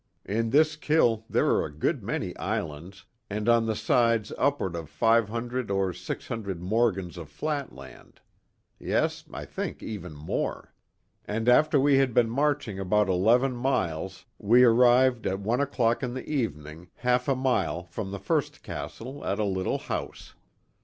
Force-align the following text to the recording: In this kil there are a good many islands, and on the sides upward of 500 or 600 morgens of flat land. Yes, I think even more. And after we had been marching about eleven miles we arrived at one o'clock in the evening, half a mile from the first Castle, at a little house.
In 0.25 0.49
this 0.49 0.75
kil 0.75 1.25
there 1.29 1.45
are 1.51 1.65
a 1.65 1.71
good 1.71 2.01
many 2.01 2.35
islands, 2.37 3.05
and 3.29 3.47
on 3.47 3.67
the 3.67 3.75
sides 3.75 4.33
upward 4.35 4.75
of 4.75 4.89
500 4.89 5.69
or 5.69 5.93
600 5.93 6.59
morgens 6.59 7.17
of 7.19 7.29
flat 7.29 7.71
land. 7.75 8.19
Yes, 8.79 9.23
I 9.31 9.45
think 9.45 9.83
even 9.83 10.15
more. 10.15 10.73
And 11.25 11.47
after 11.47 11.79
we 11.79 11.99
had 11.99 12.15
been 12.15 12.31
marching 12.31 12.79
about 12.79 13.09
eleven 13.09 13.55
miles 13.55 14.25
we 14.39 14.63
arrived 14.63 15.27
at 15.27 15.39
one 15.39 15.61
o'clock 15.61 16.01
in 16.01 16.15
the 16.15 16.27
evening, 16.27 16.89
half 16.95 17.27
a 17.27 17.35
mile 17.35 17.83
from 17.83 18.09
the 18.09 18.17
first 18.17 18.63
Castle, 18.63 19.23
at 19.23 19.37
a 19.37 19.45
little 19.45 19.77
house. 19.77 20.33